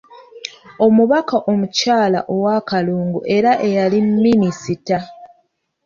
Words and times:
Omubaka 0.85 1.35
omukyala 1.51 2.19
owa 2.33 2.55
Kalungu 2.69 3.19
era 3.35 3.51
eyali 3.67 3.99
Minisita. 4.23 4.99